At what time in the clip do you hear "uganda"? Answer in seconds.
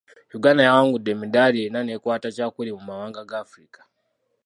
0.37-0.61